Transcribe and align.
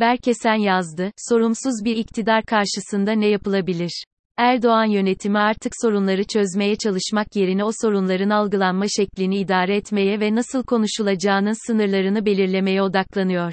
Berkesen 0.00 0.54
yazdı, 0.54 1.12
sorumsuz 1.28 1.84
bir 1.84 1.96
iktidar 1.96 2.42
karşısında 2.44 3.12
ne 3.12 3.28
yapılabilir? 3.28 4.04
Erdoğan 4.36 4.84
yönetimi 4.84 5.38
artık 5.38 5.72
sorunları 5.82 6.24
çözmeye 6.24 6.76
çalışmak 6.76 7.36
yerine 7.36 7.64
o 7.64 7.70
sorunların 7.82 8.30
algılanma 8.30 8.84
şeklini 8.88 9.38
idare 9.38 9.76
etmeye 9.76 10.20
ve 10.20 10.34
nasıl 10.34 10.62
konuşulacağının 10.62 11.66
sınırlarını 11.66 12.26
belirlemeye 12.26 12.82
odaklanıyor. 12.82 13.52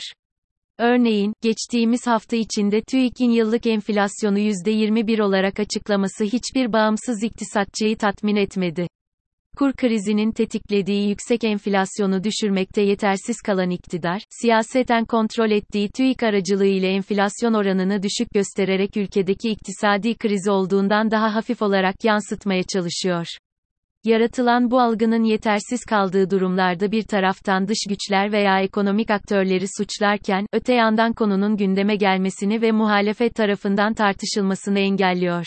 Örneğin, 0.79 1.33
geçtiğimiz 1.41 2.07
hafta 2.07 2.35
içinde 2.35 2.81
TÜİK'in 2.81 3.31
yıllık 3.31 3.67
enflasyonu 3.67 4.39
%21 4.39 5.21
olarak 5.21 5.59
açıklaması 5.59 6.23
hiçbir 6.23 6.73
bağımsız 6.73 7.23
iktisatçıyı 7.23 7.97
tatmin 7.97 8.35
etmedi. 8.35 8.87
Kur 9.57 9.73
krizinin 9.73 10.31
tetiklediği 10.31 11.09
yüksek 11.09 11.43
enflasyonu 11.43 12.23
düşürmekte 12.23 12.81
yetersiz 12.81 13.41
kalan 13.41 13.69
iktidar, 13.69 14.21
siyaseten 14.29 15.05
kontrol 15.05 15.51
ettiği 15.51 15.89
TÜİK 15.89 16.23
aracılığıyla 16.23 16.87
enflasyon 16.87 17.53
oranını 17.53 18.03
düşük 18.03 18.27
göstererek 18.33 18.97
ülkedeki 18.97 19.49
iktisadi 19.49 20.17
krizi 20.17 20.51
olduğundan 20.51 21.11
daha 21.11 21.35
hafif 21.35 21.61
olarak 21.61 21.95
yansıtmaya 22.03 22.63
çalışıyor. 22.63 23.25
Yaratılan 24.05 24.71
bu 24.71 24.79
algının 24.81 25.23
yetersiz 25.23 25.85
kaldığı 25.85 26.29
durumlarda 26.29 26.91
bir 26.91 27.03
taraftan 27.03 27.67
dış 27.67 27.79
güçler 27.89 28.31
veya 28.31 28.61
ekonomik 28.61 29.11
aktörleri 29.11 29.65
suçlarken, 29.77 30.45
öte 30.53 30.73
yandan 30.73 31.13
konunun 31.13 31.57
gündeme 31.57 31.95
gelmesini 31.95 32.61
ve 32.61 32.71
muhalefet 32.71 33.35
tarafından 33.35 33.93
tartışılmasını 33.93 34.79
engelliyor. 34.79 35.45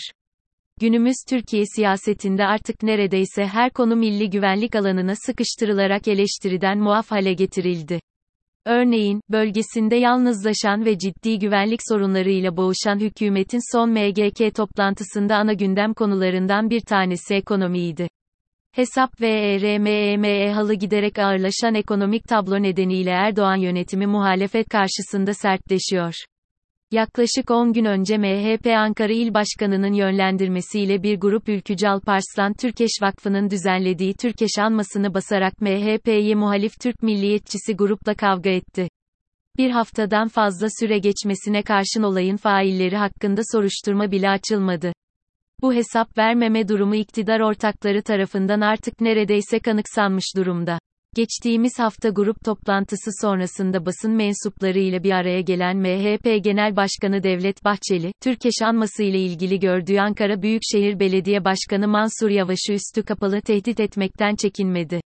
Günümüz 0.81 1.17
Türkiye 1.29 1.65
siyasetinde 1.77 2.47
artık 2.47 2.83
neredeyse 2.83 3.47
her 3.47 3.71
konu 3.71 3.97
milli 3.97 4.31
güvenlik 4.31 4.77
alanına 4.77 5.15
sıkıştırılarak 5.27 6.09
eleştiriden 6.09 6.79
muaf 6.79 7.11
hale 7.11 7.33
getirildi. 7.33 8.01
Örneğin, 8.67 9.21
bölgesinde 9.31 9.97
yalnızlaşan 9.97 10.85
ve 10.85 10.99
ciddi 10.99 11.39
güvenlik 11.39 11.81
sorunlarıyla 11.89 12.57
boğuşan 12.57 12.99
hükümetin 12.99 13.73
son 13.73 13.91
MGK 13.91 14.55
toplantısında 14.55 15.37
ana 15.37 15.53
gündem 15.53 15.95
konularından 15.95 16.71
bir 16.71 16.81
tanesi 16.81 17.35
ekonomiydi. 17.35 18.09
Hesap 18.73 19.21
ve 19.21 19.29
ERMEME 19.29 20.53
halı 20.53 20.75
giderek 20.75 21.19
ağırlaşan 21.19 21.75
ekonomik 21.75 22.25
tablo 22.29 22.63
nedeniyle 22.63 23.11
Erdoğan 23.11 23.57
yönetimi 23.57 24.07
muhalefet 24.07 24.69
karşısında 24.69 25.35
sertleşiyor. 25.35 26.15
Yaklaşık 26.93 27.51
10 27.51 27.73
gün 27.73 27.85
önce 27.85 28.19
MHP 28.19 28.67
Ankara 28.67 29.13
İl 29.13 29.35
Başkanı'nın 29.35 29.93
yönlendirmesiyle 29.93 31.03
bir 31.03 31.21
grup 31.21 31.49
ülkücü 31.49 31.87
Alparslan 31.87 32.53
Türkeş 32.53 32.91
Vakfı'nın 33.03 33.51
düzenlediği 33.51 34.15
Türkeş 34.15 34.51
anmasını 34.59 35.15
basarak 35.15 35.61
MHP'ye 35.61 36.35
muhalif 36.35 36.81
Türk 36.81 37.03
milliyetçisi 37.03 37.77
grupla 37.77 38.15
kavga 38.15 38.51
etti. 38.51 38.89
Bir 39.57 39.71
haftadan 39.71 40.29
fazla 40.29 40.67
süre 40.81 40.99
geçmesine 40.99 41.63
karşın 41.63 42.03
olayın 42.03 42.37
failleri 42.37 42.97
hakkında 42.97 43.41
soruşturma 43.53 44.11
bile 44.11 44.31
açılmadı. 44.31 44.93
Bu 45.61 45.75
hesap 45.75 46.19
vermeme 46.19 46.69
durumu 46.69 46.95
iktidar 46.95 47.41
ortakları 47.41 48.03
tarafından 48.03 48.61
artık 48.61 49.01
neredeyse 49.01 49.59
kanıksanmış 49.59 50.37
durumda. 50.37 50.79
Geçtiğimiz 51.17 51.79
hafta 51.79 52.09
grup 52.09 52.45
toplantısı 52.45 53.11
sonrasında 53.21 53.87
basın 53.87 54.13
mensuplarıyla 54.13 55.03
bir 55.03 55.11
araya 55.11 55.41
gelen 55.41 55.77
MHP 55.77 56.45
Genel 56.45 56.77
Başkanı 56.77 57.23
Devlet 57.23 57.65
Bahçeli, 57.65 58.13
Türkeş 58.23 58.55
anması 58.63 59.03
ile 59.03 59.19
ilgili 59.21 59.61
gördüğü 59.61 59.99
Ankara 59.99 60.43
Büyükşehir 60.43 61.01
Belediye 61.01 61.45
Başkanı 61.45 61.89
Mansur 61.89 62.31
Yavaş'ı 62.31 62.73
üstü 62.73 63.03
kapalı 63.03 63.41
tehdit 63.41 63.81
etmekten 63.81 64.37
çekinmedi. 64.37 65.01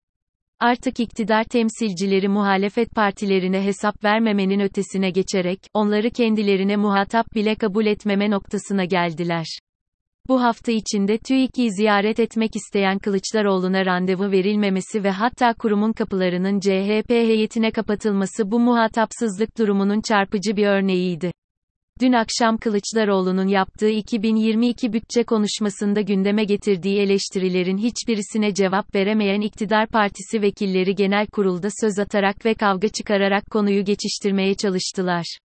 Artık 0.60 1.00
iktidar 1.00 1.44
temsilcileri 1.44 2.28
muhalefet 2.28 2.90
partilerine 2.90 3.64
hesap 3.64 4.04
vermemenin 4.04 4.60
ötesine 4.60 5.10
geçerek, 5.10 5.58
onları 5.74 6.10
kendilerine 6.10 6.76
muhatap 6.76 7.26
bile 7.34 7.54
kabul 7.54 7.86
etmeme 7.86 8.30
noktasına 8.30 8.84
geldiler. 8.84 9.58
Bu 10.28 10.42
hafta 10.42 10.72
içinde 10.72 11.18
TÜİK'i 11.18 11.72
ziyaret 11.72 12.20
etmek 12.20 12.56
isteyen 12.56 12.98
Kılıçdaroğlu'na 12.98 13.86
randevu 13.86 14.30
verilmemesi 14.30 15.04
ve 15.04 15.10
hatta 15.10 15.54
kurumun 15.54 15.92
kapılarının 15.92 16.60
CHP 16.60 17.10
heyetine 17.10 17.70
kapatılması 17.70 18.50
bu 18.50 18.60
muhatapsızlık 18.60 19.58
durumunun 19.58 20.00
çarpıcı 20.00 20.56
bir 20.56 20.66
örneğiydi. 20.66 21.32
Dün 22.00 22.12
akşam 22.12 22.56
Kılıçdaroğlu'nun 22.56 23.46
yaptığı 23.46 23.88
2022 23.88 24.92
bütçe 24.92 25.24
konuşmasında 25.24 26.00
gündeme 26.00 26.44
getirdiği 26.44 27.00
eleştirilerin 27.00 27.78
hiçbirisine 27.78 28.54
cevap 28.54 28.94
veremeyen 28.94 29.40
iktidar 29.40 29.88
partisi 29.88 30.42
vekilleri 30.42 30.94
genel 30.94 31.26
kurulda 31.26 31.68
söz 31.80 31.98
atarak 31.98 32.46
ve 32.46 32.54
kavga 32.54 32.88
çıkararak 32.88 33.50
konuyu 33.50 33.84
geçiştirmeye 33.84 34.54
çalıştılar. 34.54 35.38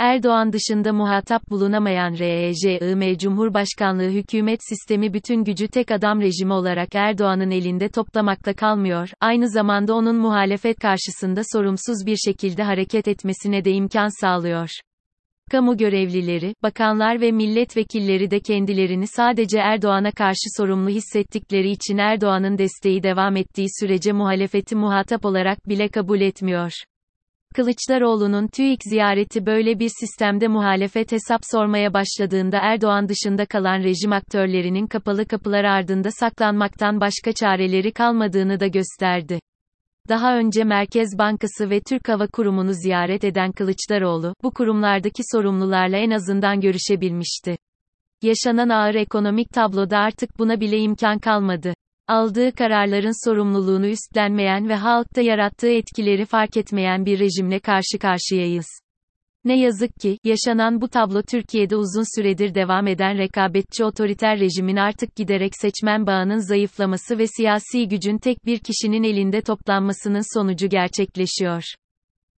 Erdoğan 0.00 0.52
dışında 0.52 0.92
muhatap 0.92 1.50
bulunamayan 1.50 2.18
REJIM 2.18 3.18
Cumhurbaşkanlığı 3.18 4.10
hükümet 4.10 4.60
sistemi 4.68 5.14
bütün 5.14 5.44
gücü 5.44 5.68
tek 5.68 5.90
adam 5.90 6.20
rejimi 6.20 6.52
olarak 6.52 6.94
Erdoğan'ın 6.94 7.50
elinde 7.50 7.88
toplamakla 7.88 8.52
kalmıyor, 8.52 9.08
aynı 9.20 9.50
zamanda 9.50 9.94
onun 9.94 10.16
muhalefet 10.16 10.78
karşısında 10.78 11.42
sorumsuz 11.52 12.06
bir 12.06 12.16
şekilde 12.16 12.62
hareket 12.62 13.08
etmesine 13.08 13.64
de 13.64 13.72
imkan 13.72 14.20
sağlıyor. 14.20 14.68
Kamu 15.50 15.76
görevlileri, 15.76 16.54
bakanlar 16.62 17.20
ve 17.20 17.32
milletvekilleri 17.32 18.30
de 18.30 18.40
kendilerini 18.40 19.06
sadece 19.06 19.58
Erdoğan'a 19.58 20.12
karşı 20.12 20.46
sorumlu 20.56 20.88
hissettikleri 20.88 21.70
için 21.70 21.98
Erdoğan'ın 21.98 22.58
desteği 22.58 23.02
devam 23.02 23.36
ettiği 23.36 23.66
sürece 23.80 24.12
muhalefeti 24.12 24.76
muhatap 24.76 25.24
olarak 25.24 25.68
bile 25.68 25.88
kabul 25.88 26.20
etmiyor. 26.20 26.72
Kılıçdaroğlu'nun 27.54 28.46
TÜİK 28.46 28.80
ziyareti 28.82 29.46
böyle 29.46 29.78
bir 29.78 29.90
sistemde 30.00 30.48
muhalefet 30.48 31.12
hesap 31.12 31.40
sormaya 31.52 31.94
başladığında 31.94 32.58
Erdoğan 32.62 33.08
dışında 33.08 33.46
kalan 33.46 33.78
rejim 33.78 34.12
aktörlerinin 34.12 34.86
kapalı 34.86 35.26
kapılar 35.26 35.64
ardında 35.64 36.10
saklanmaktan 36.10 37.00
başka 37.00 37.32
çareleri 37.32 37.92
kalmadığını 37.92 38.60
da 38.60 38.66
gösterdi. 38.66 39.40
Daha 40.08 40.36
önce 40.36 40.64
Merkez 40.64 41.18
Bankası 41.18 41.70
ve 41.70 41.80
Türk 41.80 42.08
Hava 42.08 42.26
Kurumu'nu 42.26 42.72
ziyaret 42.72 43.24
eden 43.24 43.52
Kılıçdaroğlu, 43.52 44.34
bu 44.42 44.50
kurumlardaki 44.50 45.22
sorumlularla 45.32 45.96
en 45.96 46.10
azından 46.10 46.60
görüşebilmişti. 46.60 47.56
Yaşanan 48.22 48.68
ağır 48.68 48.94
ekonomik 48.94 49.50
tabloda 49.52 49.98
artık 49.98 50.38
buna 50.38 50.60
bile 50.60 50.78
imkan 50.78 51.18
kalmadı 51.18 51.74
aldığı 52.10 52.52
kararların 52.52 53.28
sorumluluğunu 53.28 53.86
üstlenmeyen 53.86 54.68
ve 54.68 54.74
halkta 54.74 55.20
yarattığı 55.20 55.70
etkileri 55.70 56.24
fark 56.24 56.56
etmeyen 56.56 57.06
bir 57.06 57.18
rejimle 57.18 57.58
karşı 57.58 57.98
karşıyayız. 58.00 58.66
Ne 59.44 59.60
yazık 59.60 59.96
ki, 60.00 60.18
yaşanan 60.24 60.80
bu 60.80 60.88
tablo 60.88 61.22
Türkiye'de 61.22 61.76
uzun 61.76 62.16
süredir 62.16 62.54
devam 62.54 62.86
eden 62.86 63.18
rekabetçi 63.18 63.84
otoriter 63.84 64.40
rejimin 64.40 64.76
artık 64.76 65.16
giderek 65.16 65.52
seçmen 65.60 66.06
bağının 66.06 66.48
zayıflaması 66.48 67.18
ve 67.18 67.26
siyasi 67.26 67.88
gücün 67.88 68.18
tek 68.18 68.46
bir 68.46 68.58
kişinin 68.58 69.02
elinde 69.02 69.40
toplanmasının 69.40 70.38
sonucu 70.38 70.68
gerçekleşiyor. 70.68 71.62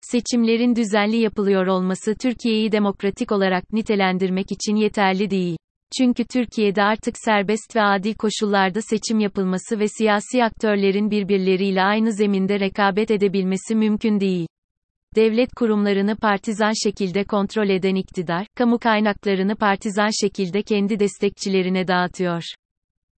Seçimlerin 0.01 0.75
düzenli 0.75 1.17
yapılıyor 1.17 1.67
olması 1.67 2.15
Türkiye'yi 2.15 2.71
demokratik 2.71 3.31
olarak 3.31 3.73
nitelendirmek 3.73 4.51
için 4.51 4.75
yeterli 4.75 5.29
değil. 5.29 5.57
Çünkü 5.97 6.25
Türkiye'de 6.25 6.83
artık 6.83 7.15
serbest 7.17 7.75
ve 7.75 7.81
adil 7.81 8.13
koşullarda 8.13 8.81
seçim 8.81 9.19
yapılması 9.19 9.79
ve 9.79 9.87
siyasi 9.87 10.43
aktörlerin 10.43 11.11
birbirleriyle 11.11 11.81
aynı 11.81 12.13
zeminde 12.13 12.59
rekabet 12.59 13.11
edebilmesi 13.11 13.75
mümkün 13.75 14.19
değil. 14.19 14.47
Devlet 15.15 15.49
kurumlarını 15.55 16.15
partizan 16.15 16.73
şekilde 16.83 17.23
kontrol 17.23 17.69
eden 17.69 17.95
iktidar, 17.95 18.47
kamu 18.55 18.79
kaynaklarını 18.79 19.55
partizan 19.55 20.09
şekilde 20.21 20.61
kendi 20.61 20.99
destekçilerine 20.99 21.87
dağıtıyor. 21.87 22.43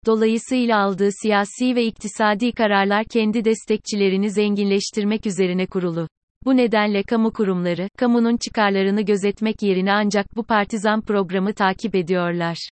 Dolayısıyla 0.05 0.79
aldığı 0.79 1.09
siyasi 1.21 1.75
ve 1.75 1.85
iktisadi 1.85 2.51
kararlar 2.51 3.05
kendi 3.05 3.45
destekçilerini 3.45 4.31
zenginleştirmek 4.31 5.25
üzerine 5.25 5.65
kurulu. 5.65 6.07
Bu 6.45 6.57
nedenle 6.57 7.03
kamu 7.03 7.33
kurumları, 7.33 7.89
kamunun 7.97 8.37
çıkarlarını 8.37 9.01
gözetmek 9.01 9.61
yerine 9.61 9.93
ancak 9.93 10.35
bu 10.35 10.43
partizan 10.43 11.01
programı 11.01 11.53
takip 11.53 11.95
ediyorlar. 11.95 12.69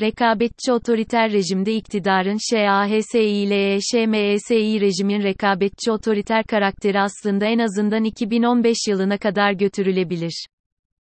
Rekabetçi 0.00 0.72
otoriter 0.72 1.32
rejimde 1.32 1.74
iktidarın 1.74 2.38
ŞAHSİ 2.50 3.20
ile 3.20 3.74
EŞMESİ 3.74 4.80
rejimin 4.80 5.22
rekabetçi 5.22 5.90
otoriter 5.90 6.44
karakteri 6.44 7.00
aslında 7.00 7.46
en 7.46 7.58
azından 7.58 8.04
2015 8.04 8.76
yılına 8.88 9.18
kadar 9.18 9.52
götürülebilir. 9.52 10.46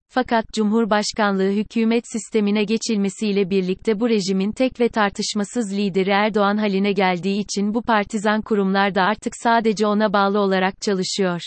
Fakat 0.08 0.46
Cumhurbaşkanlığı 0.54 1.52
hükümet 1.52 2.04
sistemine 2.12 2.64
geçilmesiyle 2.64 3.50
birlikte 3.50 4.00
bu 4.00 4.10
rejimin 4.10 4.52
tek 4.52 4.80
ve 4.80 4.90
tartışmasız 4.90 5.78
lideri 5.78 6.10
Erdoğan 6.10 6.58
haline 6.58 6.92
geldiği 6.92 7.40
için 7.40 7.74
bu 7.74 7.82
partizan 7.82 8.42
kurumlar 8.42 8.96
da 8.96 9.02
artık 9.02 9.34
sadece 9.36 9.88
ona 9.88 10.14
bağlı 10.14 10.40
olarak 10.40 10.82
çalışıyor. 10.82 11.42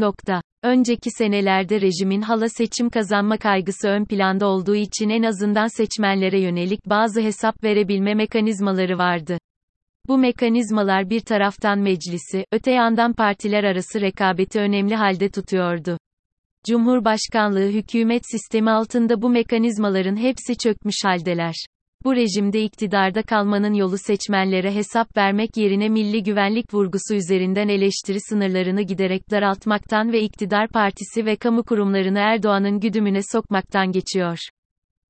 Nokta. 0.00 0.42
Önceki 0.62 1.10
senelerde 1.10 1.80
rejimin 1.80 2.22
hala 2.22 2.48
seçim 2.48 2.90
kazanma 2.90 3.36
kaygısı 3.36 3.88
ön 3.88 4.04
planda 4.04 4.46
olduğu 4.46 4.74
için 4.74 5.08
en 5.08 5.22
azından 5.22 5.66
seçmenlere 5.76 6.40
yönelik 6.40 6.86
bazı 6.86 7.20
hesap 7.20 7.64
verebilme 7.64 8.14
mekanizmaları 8.14 8.98
vardı. 8.98 9.38
Bu 10.08 10.18
mekanizmalar 10.18 11.10
bir 11.10 11.20
taraftan 11.20 11.78
meclisi, 11.78 12.44
öte 12.52 12.70
yandan 12.70 13.12
partiler 13.12 13.64
arası 13.64 14.00
rekabeti 14.00 14.60
önemli 14.60 14.94
halde 14.94 15.28
tutuyordu. 15.28 15.98
Cumhurbaşkanlığı 16.66 17.68
hükümet 17.68 18.22
sistemi 18.30 18.70
altında 18.70 19.22
bu 19.22 19.30
mekanizmaların 19.30 20.16
hepsi 20.16 20.56
çökmüş 20.56 20.96
haldeler. 21.04 21.54
Bu 22.04 22.16
rejimde 22.16 22.62
iktidarda 22.62 23.22
kalmanın 23.22 23.74
yolu 23.74 23.98
seçmenlere 23.98 24.74
hesap 24.74 25.16
vermek 25.16 25.56
yerine 25.56 25.88
milli 25.88 26.22
güvenlik 26.22 26.74
vurgusu 26.74 27.14
üzerinden 27.14 27.68
eleştiri 27.68 28.20
sınırlarını 28.20 28.82
giderek 28.82 29.30
daraltmaktan 29.30 30.12
ve 30.12 30.22
iktidar 30.22 30.68
partisi 30.68 31.26
ve 31.26 31.36
kamu 31.36 31.62
kurumlarını 31.62 32.18
Erdoğan'ın 32.18 32.80
güdümüne 32.80 33.20
sokmaktan 33.32 33.92
geçiyor. 33.92 34.38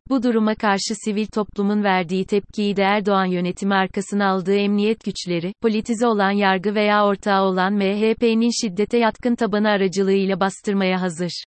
Bu 0.09 0.23
duruma 0.23 0.55
karşı 0.55 0.95
sivil 1.05 1.27
toplumun 1.27 1.85
verdiği 1.85 2.25
tepkiyi 2.25 2.77
de 2.77 2.83
Erdoğan 2.83 3.25
yönetimi 3.25 3.75
arkasına 3.75 4.31
aldığı 4.31 4.57
emniyet 4.57 5.05
güçleri, 5.05 5.53
politize 5.63 6.07
olan 6.07 6.31
yargı 6.31 6.75
veya 6.75 7.07
ortağı 7.07 7.43
olan 7.43 7.73
MHP'nin 7.73 8.51
şiddete 8.63 8.99
yatkın 8.99 9.35
tabanı 9.35 9.69
aracılığıyla 9.69 10.41
bastırmaya 10.41 11.01
hazır. 11.01 11.45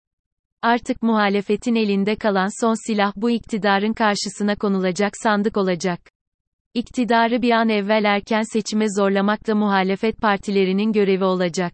Artık 0.63 1.01
muhalefetin 1.01 1.75
elinde 1.75 2.15
kalan 2.15 2.61
son 2.61 2.87
silah 2.87 3.13
bu 3.15 3.29
iktidarın 3.29 3.93
karşısına 3.93 4.55
konulacak 4.55 5.11
sandık 5.23 5.57
olacak. 5.57 5.99
İktidarı 6.73 7.41
bir 7.41 7.51
an 7.51 7.69
evvel 7.69 8.03
erken 8.03 8.41
seçime 8.41 8.85
zorlamak 8.97 9.47
da 9.47 9.55
muhalefet 9.55 10.17
partilerinin 10.17 10.93
görevi 10.93 11.23
olacak. 11.23 11.73